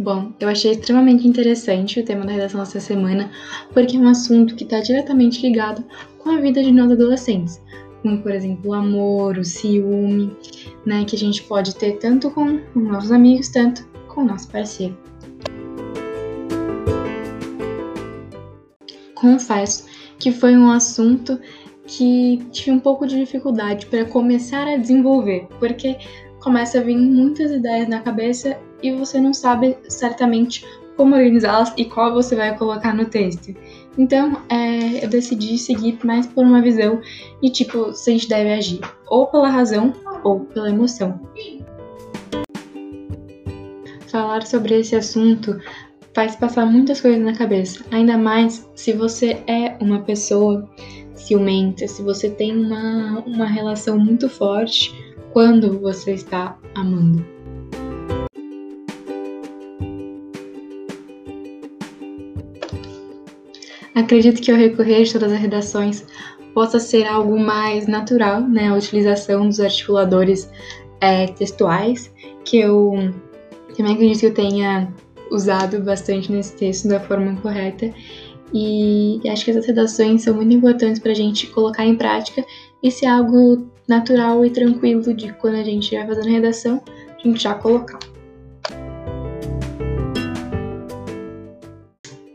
[0.00, 3.32] Bom, eu achei extremamente interessante o tema da redação dessa semana,
[3.74, 5.84] porque é um assunto que está diretamente ligado
[6.18, 7.60] com a vida de nós adolescentes,
[8.00, 10.36] como por exemplo o amor, o ciúme,
[10.86, 14.96] né, que a gente pode ter tanto com nossos amigos, tanto com o nosso parceiro.
[19.16, 19.84] Confesso
[20.16, 21.40] que foi um assunto
[21.88, 25.96] que tive um pouco de dificuldade para começar a desenvolver, porque
[26.38, 30.64] começa a vir muitas ideias na cabeça e você não sabe certamente
[30.96, 33.54] como organizá-las e qual você vai colocar no texto.
[33.96, 37.00] Então, é, eu decidi seguir mais por uma visão
[37.42, 39.92] de tipo, se a gente deve agir ou pela razão
[40.24, 41.20] ou pela emoção.
[44.08, 45.60] Falar sobre esse assunto
[46.14, 50.68] faz passar muitas coisas na cabeça, ainda mais se você é uma pessoa
[51.14, 54.92] ciumenta, se você tem uma, uma relação muito forte
[55.32, 57.37] quando você está amando.
[63.98, 66.06] Acredito que ao recorrer de todas as redações
[66.54, 70.48] possa ser algo mais natural, né, a utilização dos articuladores
[71.00, 72.08] é, textuais,
[72.44, 73.12] que eu
[73.76, 74.94] também acredito que eu tenha
[75.32, 77.92] usado bastante nesse texto da forma correta.
[78.54, 82.44] E acho que essas redações são muito importantes para a gente colocar em prática
[82.80, 87.42] e ser algo natural e tranquilo de quando a gente vai fazendo redação, a gente
[87.42, 87.98] já colocar.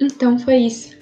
[0.00, 1.01] Então foi isso.